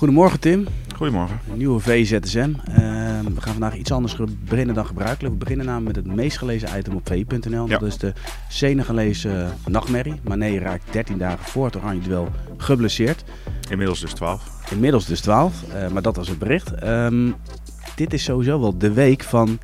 [0.00, 0.66] Goedemorgen Tim.
[0.96, 1.40] Goedemorgen.
[1.50, 2.50] Een nieuwe VZSM.
[2.68, 2.76] Uh,
[3.20, 5.32] we gaan vandaag iets anders beginnen dan gebruikelijk.
[5.34, 7.66] We beginnen namelijk met het meest gelezen item op VI.nl.
[7.66, 7.78] Ja.
[7.78, 8.12] Dat is de
[8.48, 10.20] Senegaleese nachtmerrie.
[10.22, 13.24] Mané raakt 13 dagen voor het Oranje Duel geblesseerd.
[13.70, 14.70] Inmiddels dus 12.
[14.70, 16.74] Inmiddels dus 12, eh, maar dat was het bericht.
[16.74, 17.30] Ehm,
[17.96, 19.58] dit is sowieso wel de week van...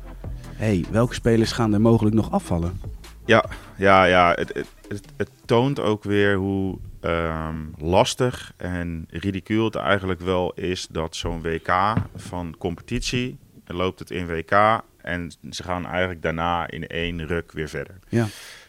[0.55, 2.81] Hey, welke spelers gaan er mogelijk nog afvallen?
[3.25, 3.45] Ja,
[3.77, 4.33] ja, ja.
[4.35, 10.53] Het, het, het, het toont ook weer hoe ehm, lastig en ridicuul het eigenlijk wel
[10.53, 16.69] is dat zo'n WK van competitie loopt het in WK en ze gaan eigenlijk daarna
[16.69, 17.99] in één ruk weer verder.
[18.09, 18.25] Ja.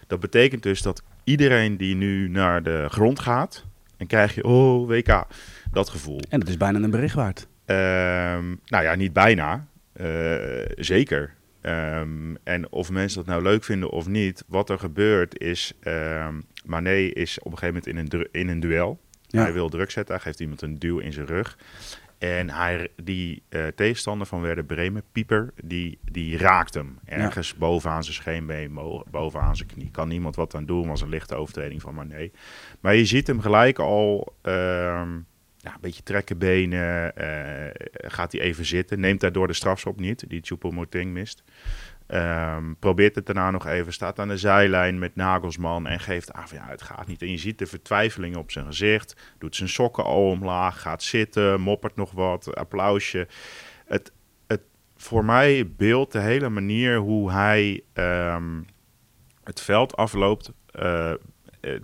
[0.07, 3.65] Dat betekent dus dat iedereen die nu naar de grond gaat,
[3.97, 5.27] en krijg je, oh WK,
[5.71, 6.21] dat gevoel.
[6.29, 7.47] En dat is bijna een bericht waard.
[7.65, 9.67] Ehm, nou ja, niet bijna.
[9.93, 10.07] Eh,
[10.77, 11.35] zeker.
[11.61, 15.73] Ehm, en of mensen dat nou leuk vinden of niet, wat er gebeurt is,
[16.69, 19.01] Mané is op een gegeven moment in een, in een duel.
[19.27, 19.43] Ja.
[19.43, 21.59] Hij wil druk zetten, hij geeft iemand een duw in zijn rug.
[22.19, 26.99] En hij, die eh, tegenstander van Werder Bremen, Pieper, die, die raakt hem.
[27.05, 28.79] Ergens bovenaan zijn scheenbeen,
[29.11, 29.91] bovenaan zijn knie.
[29.91, 32.31] Kan niemand wat aan doen, was een lichte overtreding van Mané.
[32.81, 35.13] Maar je ziet hem gelijk al ehm,
[35.57, 37.17] ja, een beetje trekken benen.
[37.17, 39.01] eh, gaat hij even zitten.
[39.01, 41.43] Neemt daardoor de strafschop niet, die Choupo-Moting mist.
[42.09, 43.93] Ehm, probeert het daarna nog even.
[43.93, 47.23] Staat aan de zijlijn met Nagelsman en geeft aan van ja, het gaat niet.
[47.23, 49.35] En je ziet de vertwijfeling op zijn gezicht.
[49.39, 53.29] Doet zijn sokken al omlaag, gaat zitten, moppert nog wat, applausje.
[53.87, 54.13] Het,
[54.47, 54.61] het,
[54.97, 58.63] voor mij beeldt de hele manier hoe hij ehm,
[59.45, 61.17] het veld afloopt eh, eh,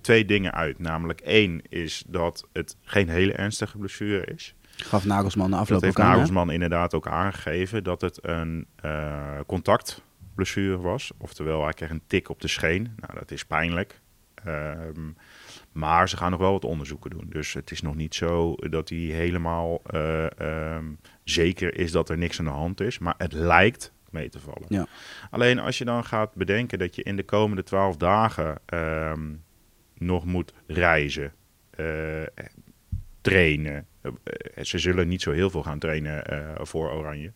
[0.00, 0.78] twee dingen uit.
[0.78, 4.55] Namelijk één is dat het geen hele ernstige blessure is.
[4.77, 6.02] Gaf Nagelsman de afloop Dat heeft hè?
[6.02, 9.39] Nagelsman inderdaad ook aangegeven dat het een eh,
[10.34, 11.12] contactblessure was.
[11.18, 12.94] Oftewel, hij kreeg een tik op de scheen.
[12.96, 14.00] Nou, dat is pijnlijk.
[14.34, 15.10] Ehm,
[15.72, 17.27] maar ze gaan nog wel wat onderzoeken doen.
[17.28, 20.84] Dus het is nog niet zo dat hij helemaal eh, ehm,
[21.24, 22.98] zeker is dat er niks aan de hand is.
[22.98, 24.66] Maar het lijkt mee te vallen.
[24.68, 24.86] Ja.
[25.30, 29.33] Alleen als je dan gaat bedenken dat je in de komende twaalf dagen ehm,
[29.98, 31.33] nog moet reizen,
[31.70, 32.22] eh,
[33.20, 33.86] trainen.
[34.02, 36.22] Eh, ze zullen niet zo heel veel gaan trainen
[36.66, 37.33] voor Oranje.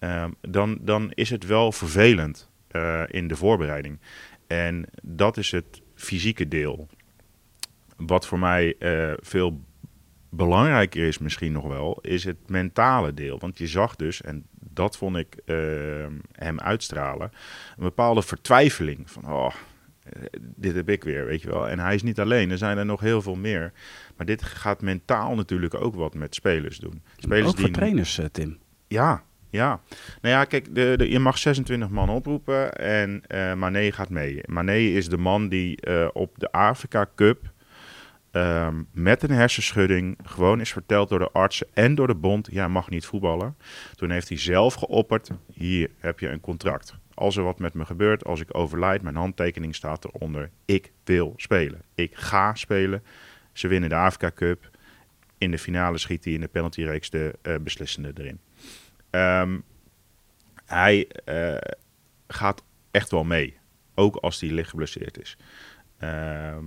[0.00, 3.98] Ehm, dan, dan is het wel vervelend eh, in de voorbereiding.
[4.46, 6.88] En dat is het fysieke deel.
[7.96, 9.60] Wat voor mij eh, veel
[10.28, 13.38] belangrijker is misschien nog wel, is het mentale deel.
[13.38, 15.56] Want je zag dus, en dat vond ik eh,
[16.32, 17.32] hem uitstralen,
[17.76, 19.10] een bepaalde vertwijfeling.
[19.10, 19.54] Van, oh,
[20.02, 21.68] eh, dit heb ik weer, weet je wel.
[21.68, 23.72] En hij is niet alleen, er zijn er nog heel veel meer.
[24.16, 27.02] Maar dit gaat mentaal natuurlijk ook wat met spelers doen.
[27.16, 28.58] Spelers ook voor die trainers, Tim.
[28.88, 29.80] ja, ja.
[30.20, 34.42] Nou ja, kijk, de, je mag 26 man oproepen en eh Mané gaat mee.
[34.46, 37.52] Mané is de man die eh, op de Afrika Cup
[38.30, 42.68] ehm, met een hersenschudding gewoon is verteld door de artsen en door de bond, ja,
[42.68, 43.56] mag niet voetballen.
[43.94, 46.94] Toen heeft hij zelf geopperd, hier heb je een contract.
[47.14, 50.50] Als er wat met me gebeurt, als ik overlijd, mijn handtekening staat eronder.
[50.64, 51.82] Ik wil spelen.
[51.94, 53.02] Ik ga spelen.
[53.52, 54.70] Ze winnen de Afrika Cup.
[55.38, 58.40] In de finale schiet hij in de penaltyreeks de eh, beslissende erin.
[59.10, 59.58] Ehm,
[60.66, 61.56] hij eh,
[62.28, 63.58] gaat echt wel mee.
[63.94, 65.36] Ook als hij licht geblesseerd is.
[65.98, 66.64] Ehm,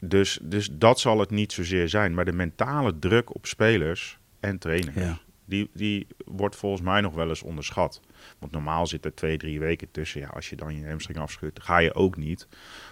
[0.00, 2.14] dus, dus dat zal het niet zozeer zijn.
[2.14, 5.18] Maar de mentale druk op spelers en trainers, Ja.
[5.44, 8.00] die, die wordt volgens mij nog wel eens onderschat.
[8.38, 10.20] Want normaal zit er twee, drie weken tussen.
[10.20, 12.48] Ja, als je dan je hamstring afschudt, ga je ook niet.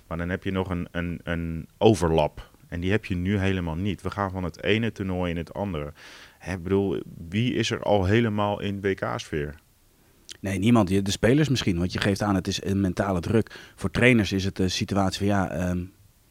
[0.07, 2.53] Maar dan heb je nog een, een, een overlap.
[2.69, 4.03] En die heb je nu helemaal niet.
[4.03, 5.93] We gaan van het ene toernooi in het andere.
[6.47, 9.55] Ik bedoel, wie is er al helemaal in WK-sfeer?
[10.41, 10.89] Nee, niemand.
[11.05, 11.79] De spelers misschien.
[11.79, 13.57] Want je geeft aan, het is een mentale druk.
[13.77, 15.79] Voor trainers is het de situatie van ja, ehm,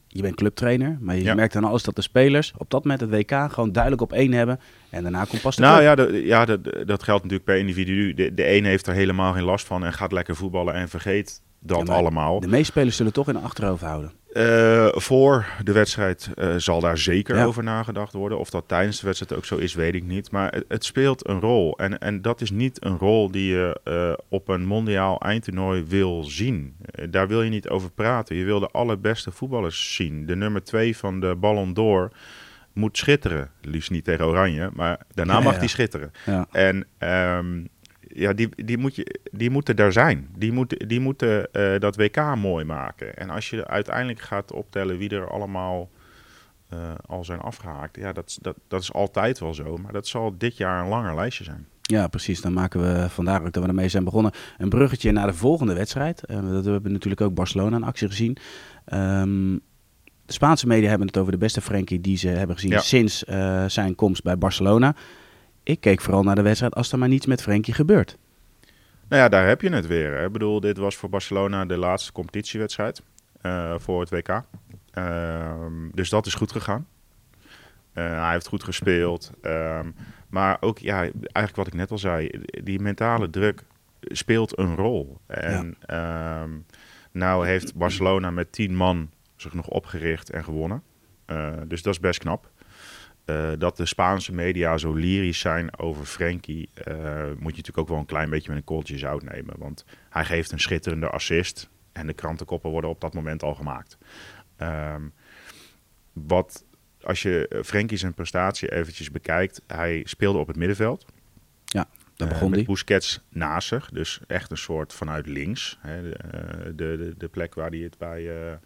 [0.08, 0.98] je bent clubtrainer.
[1.02, 1.34] Maar je Ja.
[1.34, 4.32] merkt dan alles dat de spelers op dat moment het WK gewoon duidelijk op één
[4.32, 4.60] hebben.
[4.90, 5.98] En daarna komt pas de Nou club.
[5.98, 8.14] ja, de- ja dat, dat geldt natuurlijk per individu.
[8.14, 11.42] De, de een heeft er helemaal geen last van en gaat lekker voetballen en vergeet
[11.60, 12.40] dat Ja, allemaal.
[12.40, 14.12] De meeste spelers zullen toch in de achterhoofd houden.
[14.34, 17.44] Eh, voor de wedstrijd eh, zal daar zeker Ja.
[17.46, 18.38] over nagedacht worden.
[18.40, 20.32] Of dat tijdens de wedstrijd ook zo is, weet ik niet.
[20.32, 21.78] Maar het, het speelt een rol.
[21.78, 26.24] En, en dat is niet een rol die je eh, op een mondiaal eindtoernooi wil
[26.24, 26.76] zien.
[27.10, 28.36] Daar wil je niet over praten.
[28.36, 30.26] Je wil de allerbeste voetballers zien.
[30.26, 32.12] De nummer twee van de Ballon d'Or
[32.74, 33.50] moet schitteren.
[33.62, 35.60] Liefst niet tegen Oranje, maar daarna Ja, mag ja.
[35.60, 36.12] die schitteren.
[36.52, 37.64] En ehm,
[38.16, 40.30] ja, die, die, moet je, die moeten daar zijn.
[40.38, 43.16] Die moeten, die moeten eh, dat WK mooi maken.
[43.18, 45.90] En als je uiteindelijk gaat optellen wie er allemaal
[46.70, 47.96] eh, al zijn afgehaakt.
[47.96, 49.78] Ja, dat, dat, dat is altijd wel zo.
[49.78, 51.68] Maar dat zal dit jaar een langer lijstje zijn.
[51.82, 52.42] Ja, precies.
[52.42, 54.32] Dan maken we vandaar ook dat we ermee zijn begonnen.
[54.58, 56.26] Een bruggetje naar de volgende wedstrijd.
[56.26, 58.38] Eh, dat we hebben natuurlijk ook Barcelona in actie gezien.
[58.86, 59.58] Ehm,
[60.26, 62.80] de Spaanse media hebben het over de beste Frenkie die ze hebben gezien Ja.
[62.80, 63.24] sinds
[63.68, 64.96] zijn komst bij Barcelona.
[65.64, 68.18] Ik keek vooral naar de wedstrijd als er maar niets met Frenkie gebeurt.
[69.08, 70.14] Nou ja, daar heb je het weer.
[70.14, 70.26] hè.
[70.26, 73.02] Ik bedoel, dit was voor Barcelona de laatste competitiewedstrijd
[73.42, 74.42] eh, voor het WK.
[74.92, 76.88] Ehm, dus dat is goed gegaan.
[77.94, 79.32] Eh, hij heeft goed gespeeld.
[79.42, 79.90] Ehm,
[80.30, 82.30] maar ook, ja, eigenlijk wat ik net al zei,
[82.64, 83.64] die mentale druk
[84.00, 85.18] speelt een rol.
[85.28, 86.50] En ehm,
[87.12, 90.84] nou heeft Barcelona met tien man zich nog opgericht en gewonnen.
[91.26, 92.52] Eh, dus dat is best knap.
[93.26, 97.88] Eh, dat de Spaanse media zo lyrisch zijn over Frenkie, eh, moet je natuurlijk ook
[97.88, 99.56] wel een klein beetje met een kooltje zout nemen.
[99.58, 103.98] Want hij geeft een schitterende assist en de krantenkoppen worden op dat moment al gemaakt.
[104.58, 105.02] Ehm,
[106.14, 106.66] wat,
[107.02, 111.06] als je eh, Frenkie zijn prestatie eventjes bekijkt, hij speelde op het middenveld.
[112.16, 112.68] Daar Eh, begon met hij.
[112.68, 115.78] Busquets naast zich, dus echt een soort vanuit links.
[115.82, 116.18] Hè, de,
[116.76, 118.60] de, de, de plek waar hij het bij,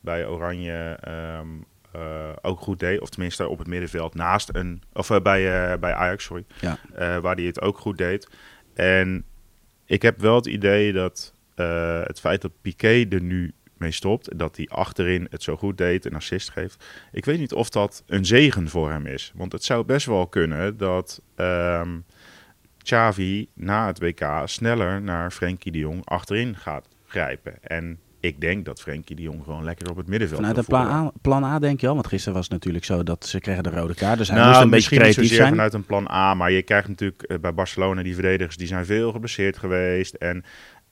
[0.00, 1.48] bij Oranje ehm,
[1.92, 3.00] eh, ook goed deed.
[3.00, 4.82] Of tenminste op het middenveld naast een...
[4.92, 6.44] Of eh, bij, eh, bij Ajax, sorry.
[6.60, 6.78] Ja.
[6.94, 8.28] Eh, waar hij het ook goed deed.
[8.74, 9.24] En
[9.84, 11.34] ik heb wel het idee dat
[12.04, 14.38] het feit dat Piqué er nu mee stopt...
[14.38, 16.84] dat hij achterin het zo goed deed, een assist geeft...
[17.12, 19.32] Ik weet niet of dat een zegen voor hem is.
[19.34, 21.22] Want het zou best wel kunnen dat...
[21.34, 21.98] ehm
[22.82, 27.62] Xavi na het WK sneller naar Frenkie de Jong achterin gaat grijpen.
[27.62, 30.86] En ik denk dat Frenkie de Jong gewoon lekker op het middenveld Vanuit een plan.
[30.86, 31.94] A, plan A denk je al?
[31.94, 34.18] Want gisteren was het natuurlijk zo dat ze kregen de rode kaart.
[34.18, 35.48] Dus hij nou, moest een beetje niet creatief zijn.
[35.48, 38.86] vanuit een plan A, maar je krijgt natuurlijk eh, bij Barcelona die verdedigers, die zijn
[38.86, 40.14] veel geblesseerd geweest.
[40.14, 40.44] En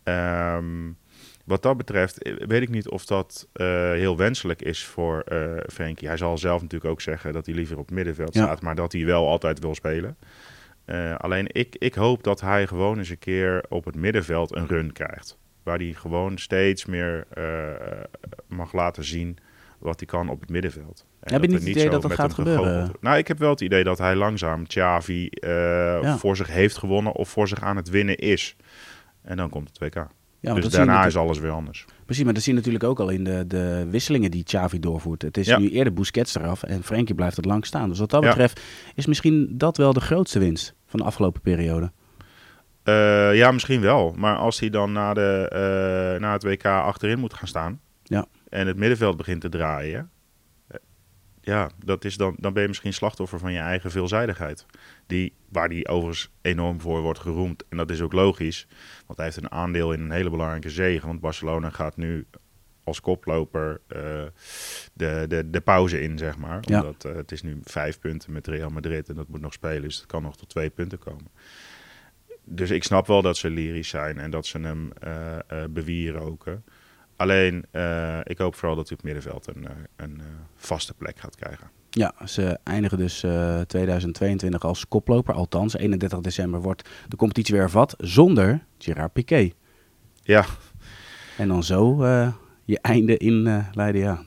[0.02, 0.64] ehm,
[1.44, 5.52] wat dat betreft eh, weet ik niet of dat eh, heel wenselijk is voor eh
[5.72, 6.08] Frenkie.
[6.08, 8.42] Hij zal zelf natuurlijk ook zeggen dat hij liever op het middenveld Ja.
[8.44, 10.16] staat, maar dat hij wel altijd wil spelen.
[11.16, 14.92] Alleen ik, ik hoop dat hij gewoon eens een keer op het middenveld een run
[14.92, 15.38] krijgt.
[15.68, 17.44] Waar hij gewoon steeds meer eh,
[18.46, 19.36] mag laten zien
[19.78, 21.06] wat hij kan op het middenveld.
[21.20, 22.90] En Heb je niet het idee dat dat gaat gebeuren?
[23.00, 25.50] Nou, ik heb wel het idee dat hij langzaam Xavi eh,
[26.02, 26.16] Ja.
[26.18, 28.56] voor zich heeft gewonnen of voor zich aan het winnen is.
[29.22, 30.06] En dan komt het WK.
[30.40, 31.84] Ja, dus daarna is alles weer anders.
[32.04, 35.22] Precies, maar dat zie je natuurlijk ook al in de, de wisselingen die Xavi doorvoert.
[35.22, 35.58] Het is Ja.
[35.58, 37.88] nu eerder Busquets eraf en Frenkie blijft het lang staan.
[37.88, 38.60] Dus wat dat betreft
[38.94, 41.92] is misschien dat wel de grootste winst van de afgelopen periode.
[42.88, 44.14] Eh, ja, misschien wel.
[44.16, 48.26] Maar als hij dan na, de, eh, na het WK achterin moet gaan staan Ja.
[48.48, 50.10] en het middenveld begint te draaien,
[50.66, 50.78] eh,
[51.40, 54.66] ja, dat is dan, dan ben je misschien slachtoffer van je eigen veelzijdigheid.
[55.06, 57.64] Die, waar die overigens enorm voor wordt geroemd.
[57.68, 58.66] En dat is ook logisch,
[59.06, 61.06] want hij heeft een aandeel in een hele belangrijke zege.
[61.06, 62.26] Want Barcelona gaat nu
[62.84, 63.80] als koploper
[64.92, 66.60] de, de, de pauze in, zeg maar.
[66.70, 69.82] Omdat het is nu vijf punten met Real Madrid en dat moet nog spelen.
[69.82, 71.30] Dus het kan nog tot twee punten komen.
[72.50, 76.64] Dus ik snap wel dat ze lyrisch zijn en dat ze hem eh eh bewieroken.
[77.16, 80.20] Alleen, eh, ik hoop vooral dat hij op het middenveld een, een
[80.54, 81.70] vaste plek gaat krijgen.
[81.90, 85.34] Ja, ze eindigen dus eh 2022 als koploper.
[85.34, 89.50] Althans, 31 december wordt de competitie weer hervat zonder Gerard Piqué.
[90.22, 90.44] Ja,
[91.36, 92.06] En dan zo
[92.64, 94.22] je einde in Leiden, ja.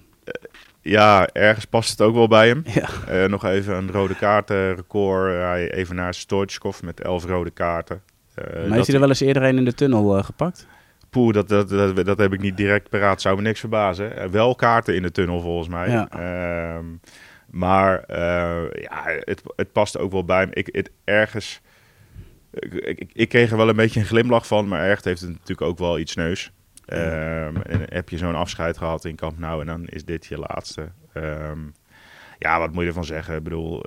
[0.81, 2.63] ja, ergens past het ook wel bij hem.
[2.65, 5.33] Ja, nog even een rode kaartenrecord.
[5.33, 8.01] Hij even naar Stoichkov met elf rode kaarten.
[8.35, 10.67] Eh, maar heeft hij er wel eens eerder een in de tunnel eh, gepakt?
[11.09, 13.21] Poeh, dat, dat, dat, dat heb ik niet direct paraat.
[13.21, 14.17] Zou me niks verbazen.
[14.17, 15.89] Eh, wel kaarten in de tunnel volgens mij.
[15.89, 16.09] Ja.
[16.09, 16.85] Ehm,
[17.49, 18.03] maar
[18.81, 20.49] ja, het, het past ook wel bij hem.
[20.53, 21.61] Ik, het, ergens...
[22.51, 25.29] Ik, ik, ik kreeg er wel een beetje een glimlach van, maar ergens heeft het
[25.29, 26.51] natuurlijk ook wel iets neus.
[26.85, 30.37] Ehm, en heb je zo'n afscheid gehad in Kamp Nou en dan is dit je
[30.37, 30.91] laatste.
[31.13, 31.59] Ehm,
[32.39, 33.35] ja, wat moet je ervan zeggen?
[33.35, 33.83] Ik bedoel,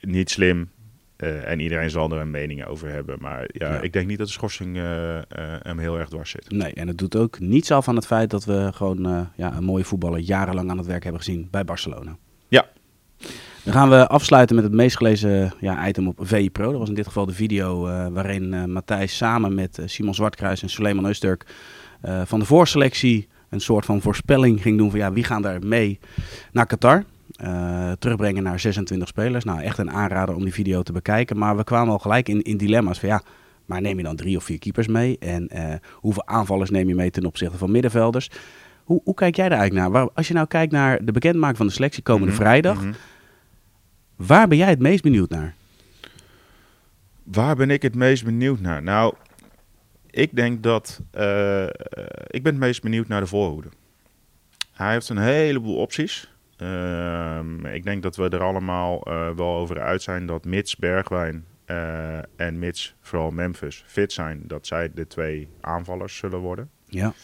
[0.00, 0.70] niet slim.
[1.16, 3.16] Eh, en iedereen zal er een mening over hebben.
[3.20, 3.80] Maar ja, Ja.
[3.80, 5.22] ik denk niet dat de schorsing eh, eh,
[5.62, 6.50] hem heel erg dwars zit.
[6.50, 9.64] Nee, en het doet ook niets af aan het feit dat we gewoon ja, een
[9.64, 12.16] mooie voetballer jarenlang aan het werk hebben gezien bij Barcelona.
[12.48, 12.66] Ja.
[13.62, 16.70] Dan gaan we afsluiten met het meest gelezen ja, item op VI Pro.
[16.70, 21.06] Dat was in dit geval de video waarin Matthijs samen met Simon Zwartkruis en Suleiman
[21.06, 21.46] Eusturk
[22.24, 25.98] van de voorselectie een soort van voorspelling ging doen van ja, wie gaan daar mee
[26.52, 27.04] naar Qatar.
[27.34, 29.44] Eh, terugbrengen naar 26 spelers.
[29.44, 31.38] Nou, echt een aanrader om die video te bekijken.
[31.38, 33.22] Maar we kwamen al gelijk in, in dilemma's van ja,
[33.64, 35.18] maar neem je dan drie of vier keepers mee?
[35.18, 38.30] En eh, hoeveel aanvallers neem je mee ten opzichte van middenvelders?
[38.84, 40.00] Hoe, hoe kijk jij daar eigenlijk naar?
[40.02, 42.92] Waar, als je nou kijkt naar de bekendmaking van de selectie komende Mhm, vrijdag, mhm.
[44.16, 45.54] waar ben jij het meest benieuwd naar?
[47.22, 48.82] Waar ben ik het meest benieuwd naar?
[48.82, 49.14] Nou,
[50.10, 51.00] ik denk dat.
[51.10, 51.62] eh,
[52.26, 53.68] ik ben het meest benieuwd naar de voorhoede.
[54.72, 56.32] Hij heeft een heleboel opties.
[56.56, 61.44] Ehm, ik denk dat we er allemaal eh, wel over uit zijn dat mits Bergwijn
[61.64, 66.70] eh, en mits vooral Memphis fit zijn, dat zij de twee aanvallers zullen worden.
[66.86, 67.14] Ja,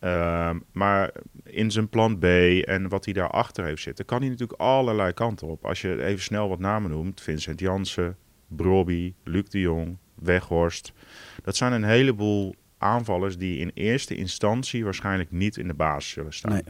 [0.00, 1.12] Ehm, maar
[1.44, 2.24] in zijn plan B
[2.64, 5.64] en wat hij daarachter heeft zitten, kan hij natuurlijk allerlei kanten op.
[5.64, 8.16] Als je even snel wat namen noemt, Vincent Jansen,
[8.48, 10.92] Brobby, Luc de Jong, Weghorst.
[11.42, 16.32] Dat zijn een heleboel aanvallers die in eerste instantie waarschijnlijk niet in de basis zullen
[16.32, 16.52] staan.
[16.52, 16.62] Nee.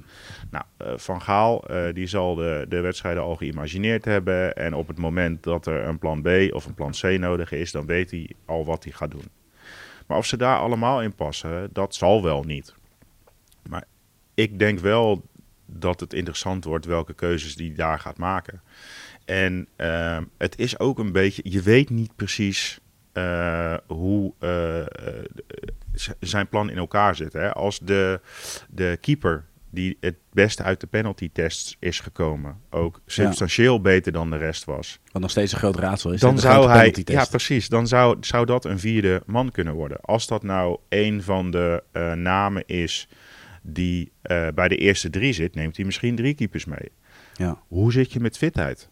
[0.51, 4.57] Nou, eh, Van Gaal eh, die zal de, de wedstrijden al geïmagineerd hebben.
[4.57, 7.73] En op het moment dat er een plan B of een plan C nodig is,
[7.73, 9.29] dan weet hij al wat hij gaat doen.
[10.07, 12.75] Maar of ze daar allemaal in passen, dat zal wel niet.
[13.69, 13.85] Maar
[14.35, 15.23] ik denk wel
[15.67, 18.63] dat het interessant wordt welke keuzes die daar gaat maken.
[19.25, 22.81] En uh, het is ook een beetje, je weet niet precies
[23.15, 24.87] uh, hoe uh,
[26.21, 27.33] zijn plan in elkaar zit.
[27.33, 27.53] Hè?
[27.53, 28.21] Als de,
[28.69, 33.81] de keeper die het beste uit de penalty tests is gekomen, ook substantieel ja.
[33.81, 35.01] beter dan de rest was.
[35.13, 36.21] Wat nog steeds een groot raadsel is.
[36.21, 40.01] Dan zou hij, ja precies, dan zou, zou dat een vierde man kunnen worden.
[40.01, 43.09] Als dat nou een van de uh, namen is
[43.63, 46.93] die uh, bij de eerste drie zit, neemt hij misschien drie keepers mee.
[47.35, 47.63] Ja.
[47.69, 48.91] Hoe zit je met fitheid?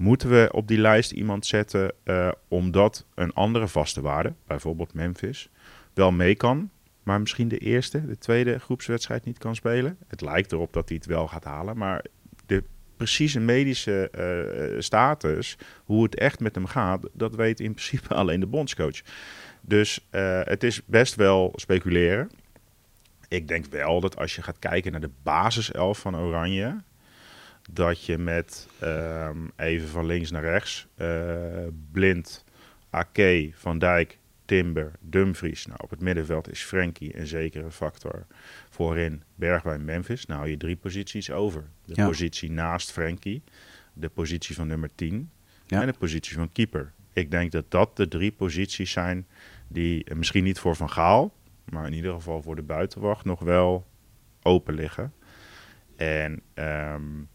[0.00, 5.50] Moeten we op die lijst iemand zetten uh, omdat een andere vaste waarde, bijvoorbeeld Memphis,
[5.94, 6.70] wel mee kan,
[7.02, 9.96] maar misschien de eerste, de tweede groepswedstrijd niet kan spelen?
[10.08, 12.04] Het lijkt erop dat hij het wel gaat halen, maar
[12.46, 12.64] de
[12.96, 14.10] precieze medische
[14.74, 19.00] uh, status, hoe het echt met hem gaat, dat weet in principe alleen de bondscoach.
[19.60, 22.30] Dus uh, het is best wel speculeren.
[23.28, 26.76] Ik denk wel dat als je gaat kijken naar de basiself van Oranje,
[27.72, 32.44] dat je met um, even van links naar rechts uh, Blind,
[32.90, 35.66] Ake, Van Dijk, Timber, Dumfries.
[35.66, 38.26] Nou, op het middenveld is Frenkie een zekere factor.
[38.70, 40.26] Voorin Bergwijn, Memphis.
[40.26, 41.64] Nou, je drie posities over.
[41.84, 42.06] De ja.
[42.06, 43.42] positie naast Frenkie,
[43.92, 45.30] de positie van nummer 10
[45.66, 45.80] ja.
[45.80, 46.92] en de positie van keeper.
[47.12, 49.26] Ik denk dat dat de drie posities zijn
[49.68, 51.34] die misschien niet voor Van Gaal,
[51.64, 53.86] maar in ieder geval voor de buitenwacht nog wel
[54.42, 55.12] open liggen.
[55.96, 57.28] En um,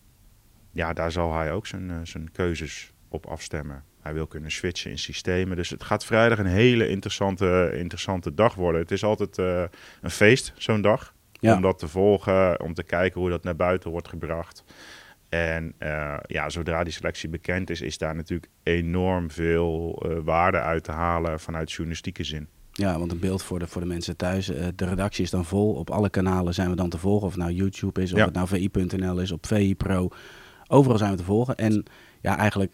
[0.76, 3.84] ja, daar zal hij ook zijn, uh, zijn keuzes op afstemmen.
[4.02, 5.58] Hij wil kunnen switchen in systemen.
[5.58, 8.82] Dus het gaat vrijdag een hele interessante, interessante dag worden.
[8.82, 9.64] Het is altijd uh,
[10.02, 11.14] een feest, zo'n dag.
[11.32, 11.56] Ja.
[11.56, 14.64] Om dat te volgen, om te kijken hoe dat naar buiten wordt gebracht.
[15.30, 20.60] En uh, ja, zodra die selectie bekend is, is daar natuurlijk enorm veel uh, waarde
[20.60, 22.48] uit te halen vanuit journalistieke zin.
[22.72, 24.50] Ja, want een beeld voor de, voor de mensen thuis.
[24.50, 25.74] Uh, de redactie is dan vol.
[25.74, 27.28] Op alle kanalen zijn we dan te volgen.
[27.28, 28.26] Of het nou YouTube is, of ja.
[28.26, 30.10] het nou VI.nl is, op VI Pro.
[30.68, 31.56] Overal zijn we te volgen.
[31.56, 31.84] En
[32.22, 32.74] ja, eigenlijk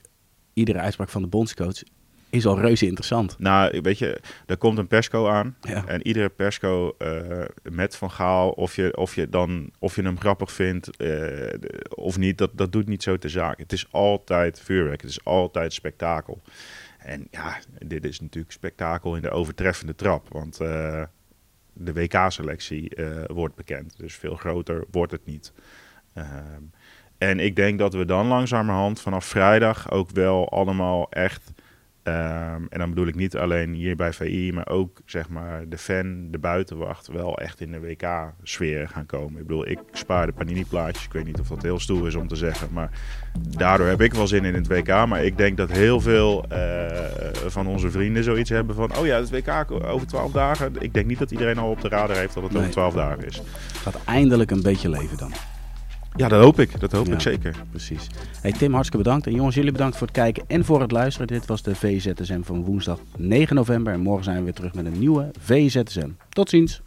[0.53, 1.83] iedere uitspraak van de bondscoach
[2.31, 3.35] is al reuze interessant.
[3.39, 5.55] Nou, weet je, er komt een persco aan.
[5.61, 5.85] Ja.
[5.85, 10.19] En iedere persco uh, met Van Gaal, of je, of je, dan, of je hem
[10.19, 11.53] grappig vindt uh,
[11.89, 13.59] of niet, dat, dat doet niet zo te zaak.
[13.59, 16.41] Het is altijd vuurwerk, het is altijd spektakel.
[16.97, 20.27] En ja, dit is natuurlijk spektakel in de overtreffende trap.
[20.29, 21.03] Want uh,
[21.73, 22.91] de WK-selectie
[23.27, 23.97] wordt bekend.
[23.97, 25.53] Dus veel groter wordt het niet.
[26.13, 26.63] Ehm,
[27.21, 31.53] en ik denk dat we dan langzamerhand vanaf vrijdag ook wel allemaal echt...
[32.03, 35.77] Um, en dan bedoel ik niet alleen hier bij VI, maar ook zeg maar de
[35.77, 39.41] fan, de buitenwacht, wel echt in de WK-sfeer gaan komen.
[39.41, 41.05] Ik bedoel, ik spaar de panini-plaatjes.
[41.05, 42.89] Ik weet niet of dat heel stoer is om te zeggen, maar
[43.57, 44.87] daardoor heb ik wel zin in het WK.
[44.87, 46.57] Maar ik denk dat heel veel uh,
[47.47, 50.73] van onze vrienden zoiets hebben van, oh ja, het WK over twaalf dagen.
[50.79, 52.61] Ik denk niet dat iedereen al op de radar heeft dat het nee.
[52.61, 53.37] over twaalf dagen is.
[53.37, 55.31] Het gaat eindelijk een beetje leven dan.
[56.15, 56.79] Ja, dat hoop ik.
[56.79, 57.55] Dat hoop ja, ik zeker.
[57.69, 58.07] Precies.
[58.41, 59.27] Hey Tim, hartstikke bedankt.
[59.27, 61.27] En jongens, jullie bedankt voor het kijken en voor het luisteren.
[61.27, 63.93] Dit was de VZSM van woensdag 9 november.
[63.93, 66.09] En morgen zijn we weer terug met een nieuwe VZSM.
[66.29, 66.81] Tot ziens.